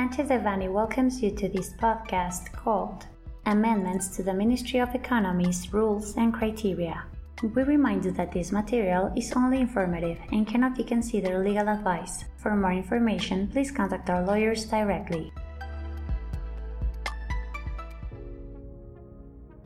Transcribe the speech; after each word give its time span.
Sanchez 0.00 0.30
Devanny 0.30 0.72
welcomes 0.72 1.20
you 1.20 1.30
to 1.30 1.46
this 1.46 1.74
podcast 1.74 2.50
called 2.54 3.04
Amendments 3.44 4.08
to 4.16 4.22
the 4.22 4.32
Ministry 4.32 4.80
of 4.80 4.94
Economy's 4.94 5.74
Rules 5.74 6.16
and 6.16 6.32
Criteria. 6.32 7.04
We 7.42 7.64
remind 7.64 8.06
you 8.06 8.10
that 8.12 8.32
this 8.32 8.50
material 8.50 9.12
is 9.14 9.34
only 9.36 9.60
informative 9.60 10.16
and 10.32 10.46
cannot 10.46 10.74
be 10.74 10.84
considered 10.84 11.44
legal 11.44 11.68
advice. 11.68 12.24
For 12.38 12.56
more 12.56 12.72
information, 12.72 13.48
please 13.48 13.70
contact 13.70 14.08
our 14.08 14.24
lawyers 14.24 14.64
directly. 14.64 15.34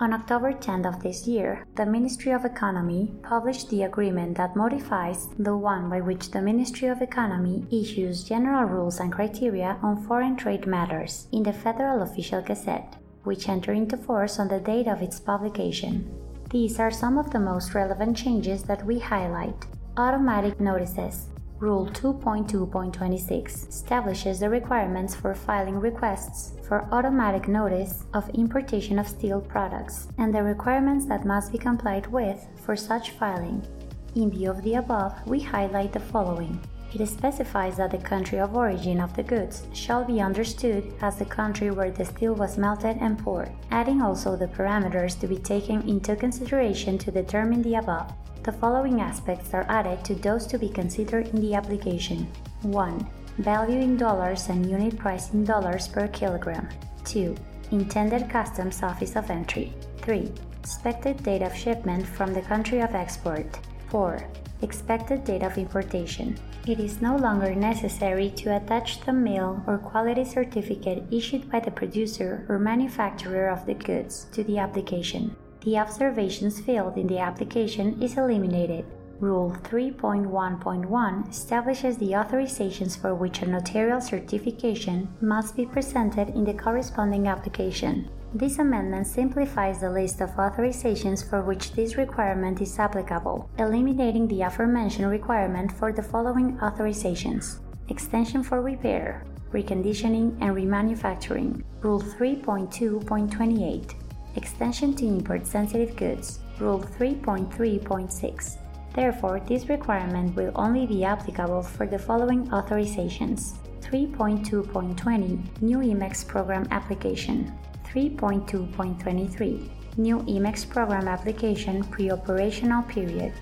On 0.00 0.12
October 0.12 0.52
10th 0.52 0.86
of 0.86 1.02
this 1.04 1.28
year, 1.28 1.64
the 1.76 1.86
Ministry 1.86 2.32
of 2.32 2.44
Economy 2.44 3.14
published 3.22 3.70
the 3.70 3.84
agreement 3.84 4.36
that 4.36 4.56
modifies 4.56 5.28
the 5.38 5.56
one 5.56 5.88
by 5.88 6.00
which 6.00 6.32
the 6.32 6.42
Ministry 6.42 6.88
of 6.88 7.00
Economy 7.00 7.64
issues 7.70 8.24
general 8.24 8.64
rules 8.64 8.98
and 8.98 9.12
criteria 9.12 9.78
on 9.82 10.02
foreign 10.02 10.36
trade 10.36 10.66
matters 10.66 11.28
in 11.30 11.44
the 11.44 11.52
Federal 11.52 12.02
Official 12.02 12.42
Gazette, 12.42 12.96
which 13.22 13.48
enter 13.48 13.72
into 13.72 13.96
force 13.96 14.40
on 14.40 14.48
the 14.48 14.58
date 14.58 14.88
of 14.88 15.00
its 15.00 15.20
publication. 15.20 16.12
These 16.50 16.80
are 16.80 16.90
some 16.90 17.16
of 17.16 17.30
the 17.30 17.38
most 17.38 17.72
relevant 17.72 18.16
changes 18.16 18.64
that 18.64 18.84
we 18.84 18.98
highlight. 18.98 19.64
Automatic 19.96 20.60
notices, 20.60 21.28
Rule 21.64 21.86
2.2.26 21.86 23.70
establishes 23.70 24.38
the 24.38 24.50
requirements 24.50 25.14
for 25.14 25.34
filing 25.34 25.80
requests 25.80 26.52
for 26.68 26.86
automatic 26.92 27.48
notice 27.48 28.04
of 28.12 28.28
importation 28.34 28.98
of 28.98 29.08
steel 29.08 29.40
products 29.40 30.08
and 30.18 30.34
the 30.34 30.42
requirements 30.42 31.06
that 31.06 31.24
must 31.24 31.52
be 31.52 31.56
complied 31.56 32.06
with 32.08 32.46
for 32.66 32.76
such 32.76 33.12
filing. 33.12 33.66
In 34.14 34.30
view 34.30 34.50
of 34.50 34.62
the 34.62 34.74
above, 34.74 35.14
we 35.26 35.40
highlight 35.40 35.94
the 35.94 36.00
following. 36.00 36.60
It 36.94 37.08
specifies 37.08 37.76
that 37.78 37.90
the 37.90 37.98
country 37.98 38.38
of 38.38 38.54
origin 38.54 39.00
of 39.00 39.16
the 39.16 39.24
goods 39.24 39.66
shall 39.72 40.04
be 40.04 40.20
understood 40.20 40.92
as 41.00 41.16
the 41.16 41.24
country 41.24 41.72
where 41.72 41.90
the 41.90 42.04
steel 42.04 42.34
was 42.34 42.56
melted 42.56 42.98
and 43.00 43.18
poured, 43.18 43.50
adding 43.72 44.00
also 44.00 44.36
the 44.36 44.46
parameters 44.46 45.18
to 45.18 45.26
be 45.26 45.38
taken 45.38 45.88
into 45.88 46.14
consideration 46.14 46.96
to 46.98 47.10
determine 47.10 47.62
the 47.62 47.74
above. 47.74 48.12
The 48.44 48.52
following 48.52 49.00
aspects 49.00 49.52
are 49.54 49.66
added 49.68 50.04
to 50.04 50.14
those 50.14 50.46
to 50.46 50.58
be 50.58 50.68
considered 50.68 51.28
in 51.28 51.40
the 51.40 51.54
application 51.54 52.28
1. 52.62 53.06
Value 53.38 53.80
in 53.80 53.96
dollars 53.96 54.48
and 54.48 54.70
unit 54.70 54.96
price 54.96 55.32
in 55.32 55.44
dollars 55.44 55.88
per 55.88 56.06
kilogram. 56.08 56.68
2. 57.06 57.34
Intended 57.72 58.30
customs 58.30 58.84
office 58.84 59.16
of 59.16 59.30
entry. 59.30 59.72
3. 60.02 60.30
Expected 60.60 61.22
date 61.24 61.42
of 61.42 61.56
shipment 61.56 62.06
from 62.06 62.32
the 62.32 62.42
country 62.42 62.80
of 62.80 62.94
export. 62.94 63.58
4. 63.94 64.26
Expected 64.62 65.22
date 65.22 65.44
of 65.44 65.56
importation. 65.56 66.36
It 66.66 66.80
is 66.80 67.00
no 67.00 67.14
longer 67.14 67.54
necessary 67.54 68.28
to 68.30 68.56
attach 68.56 69.00
the 69.02 69.12
mill 69.12 69.62
or 69.68 69.78
quality 69.78 70.24
certificate 70.24 71.04
issued 71.12 71.48
by 71.48 71.60
the 71.60 71.70
producer 71.70 72.44
or 72.48 72.58
manufacturer 72.58 73.48
of 73.48 73.64
the 73.66 73.74
goods 73.74 74.26
to 74.32 74.42
the 74.42 74.58
application 74.58 75.36
the 75.64 75.78
observations 75.78 76.60
field 76.60 76.98
in 76.98 77.06
the 77.06 77.18
application 77.18 78.02
is 78.02 78.18
eliminated. 78.18 78.84
Rule 79.18 79.56
3.1.1 79.62 81.30
establishes 81.30 81.96
the 81.96 82.10
authorizations 82.10 83.00
for 83.00 83.14
which 83.14 83.40
a 83.40 83.46
notarial 83.46 84.00
certification 84.00 85.08
must 85.22 85.56
be 85.56 85.64
presented 85.64 86.28
in 86.30 86.44
the 86.44 86.52
corresponding 86.52 87.28
application. 87.28 88.10
This 88.36 88.58
amendment 88.58 89.06
simplifies 89.06 89.78
the 89.78 89.90
list 89.90 90.20
of 90.20 90.30
authorizations 90.30 91.22
for 91.24 91.42
which 91.42 91.70
this 91.70 91.96
requirement 91.96 92.60
is 92.60 92.76
applicable, 92.80 93.48
eliminating 93.60 94.26
the 94.26 94.42
aforementioned 94.42 95.08
requirement 95.08 95.70
for 95.70 95.92
the 95.92 96.02
following 96.02 96.58
authorizations. 96.58 97.60
Extension 97.90 98.42
for 98.42 98.60
repair, 98.60 99.22
reconditioning, 99.52 100.36
and 100.40 100.50
remanufacturing. 100.50 101.62
Rule 101.80 102.00
3.2.28 102.00 103.94
Extension 104.34 104.96
to 104.96 105.06
import 105.06 105.46
sensitive 105.46 105.94
goods, 105.94 106.40
Rule 106.58 106.80
3.3.6. 106.80 108.58
Therefore, 108.94 109.40
this 109.46 109.68
requirement 109.68 110.34
will 110.34 110.50
only 110.56 110.86
be 110.86 111.04
applicable 111.04 111.62
for 111.62 111.86
the 111.86 112.00
following 112.00 112.48
authorizations. 112.48 113.52
3.2.20 113.80 115.62
New 115.62 115.78
IMMEX 115.78 116.26
Program 116.26 116.66
Application, 116.72 117.56
3.2.23 117.94 119.70
New 119.98 120.18
IMMEX 120.22 120.68
Program 120.68 121.06
Application 121.06 121.84
Pre 121.84 122.10
Operational 122.10 122.82
Period, 122.82 123.32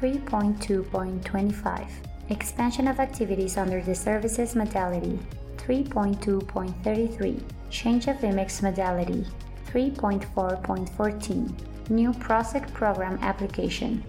3.2.25 0.00 1.88
Expansion 2.28 2.86
of 2.86 3.00
activities 3.00 3.56
under 3.56 3.82
the 3.82 3.96
services 3.96 4.54
modality, 4.54 5.18
3.2.33 5.56 7.42
Change 7.70 8.06
of 8.06 8.18
IMMEX 8.18 8.62
modality, 8.62 9.26
3.4.14 9.72 11.90
New 11.90 12.12
PROSEC 12.12 12.72
Program 12.72 13.18
Application 13.22 14.04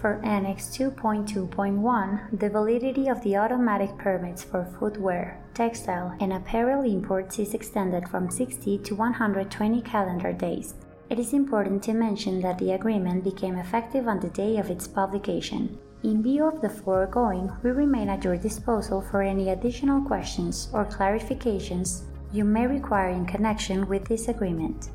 for 0.00 0.20
Annex 0.24 0.66
2.2.1, 0.68 2.40
the 2.40 2.48
validity 2.48 3.08
of 3.08 3.22
the 3.22 3.36
automatic 3.36 3.96
permits 3.98 4.42
for 4.42 4.64
footwear, 4.78 5.38
textile, 5.52 6.16
and 6.20 6.32
apparel 6.32 6.82
imports 6.84 7.38
is 7.38 7.52
extended 7.52 8.08
from 8.08 8.30
60 8.30 8.78
to 8.78 8.94
120 8.94 9.82
calendar 9.82 10.32
days. 10.32 10.74
It 11.10 11.18
is 11.18 11.34
important 11.34 11.82
to 11.82 11.92
mention 11.92 12.40
that 12.40 12.58
the 12.58 12.72
agreement 12.72 13.24
became 13.24 13.56
effective 13.56 14.08
on 14.08 14.20
the 14.20 14.30
day 14.30 14.56
of 14.56 14.70
its 14.70 14.88
publication. 14.88 15.78
In 16.02 16.22
view 16.22 16.46
of 16.46 16.62
the 16.62 16.70
foregoing, 16.70 17.52
we 17.62 17.70
remain 17.70 18.08
at 18.08 18.24
your 18.24 18.36
disposal 18.36 19.02
for 19.02 19.20
any 19.20 19.50
additional 19.50 20.00
questions 20.00 20.70
or 20.72 20.86
clarifications 20.86 22.04
you 22.32 22.44
may 22.44 22.66
require 22.66 23.10
in 23.10 23.26
connection 23.26 23.86
with 23.86 24.06
this 24.06 24.28
agreement. 24.28 24.88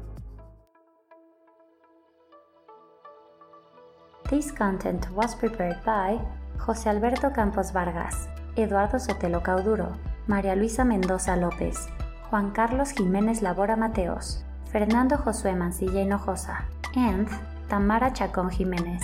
This 4.30 4.52
content 4.52 5.08
was 5.12 5.36
prepared 5.36 5.84
by 5.86 6.20
José 6.58 6.88
Alberto 6.88 7.30
Campos 7.30 7.70
Vargas, 7.70 8.28
Eduardo 8.58 8.98
Sotelo 8.98 9.40
Cauduro, 9.40 9.96
María 10.28 10.56
Luisa 10.56 10.84
Mendoza 10.84 11.36
López, 11.36 11.88
Juan 12.32 12.50
Carlos 12.50 12.92
Jiménez 12.92 13.42
Labora 13.44 13.76
Mateos, 13.76 14.44
Fernando 14.72 15.16
Josué 15.18 15.56
Mancilla 15.56 16.02
Hinojosa, 16.02 16.66
and 16.96 17.28
Tamara 17.70 18.12
Chacón 18.12 18.50
Jiménez, 18.50 19.04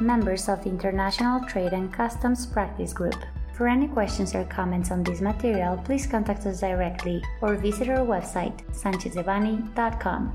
members 0.00 0.48
of 0.48 0.64
the 0.64 0.70
International 0.70 1.44
Trade 1.46 1.74
and 1.74 1.92
Customs 1.92 2.46
Practice 2.46 2.94
Group. 2.94 3.22
For 3.52 3.68
any 3.68 3.88
questions 3.88 4.34
or 4.34 4.44
comments 4.44 4.90
on 4.90 5.02
this 5.02 5.20
material, 5.20 5.76
please 5.84 6.06
contact 6.06 6.46
us 6.46 6.60
directly 6.60 7.22
or 7.42 7.56
visit 7.56 7.90
our 7.90 8.06
website, 8.06 8.56
sanchezdevanny.com. 8.72 10.34